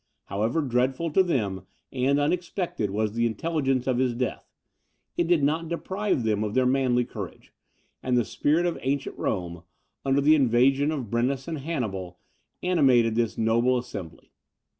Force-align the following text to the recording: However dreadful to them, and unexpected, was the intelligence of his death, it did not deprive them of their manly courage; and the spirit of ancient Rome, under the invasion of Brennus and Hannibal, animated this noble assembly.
However 0.25 0.61
dreadful 0.61 1.11
to 1.11 1.21
them, 1.21 1.67
and 1.91 2.19
unexpected, 2.19 2.89
was 2.89 3.13
the 3.13 3.27
intelligence 3.27 3.85
of 3.85 3.99
his 3.99 4.15
death, 4.15 4.49
it 5.15 5.27
did 5.27 5.43
not 5.43 5.67
deprive 5.69 6.23
them 6.23 6.43
of 6.43 6.55
their 6.55 6.65
manly 6.65 7.05
courage; 7.05 7.53
and 8.01 8.17
the 8.17 8.25
spirit 8.25 8.65
of 8.65 8.79
ancient 8.81 9.15
Rome, 9.19 9.61
under 10.03 10.19
the 10.19 10.33
invasion 10.33 10.91
of 10.91 11.11
Brennus 11.11 11.47
and 11.47 11.59
Hannibal, 11.59 12.17
animated 12.63 13.13
this 13.13 13.37
noble 13.37 13.77
assembly. 13.77 14.31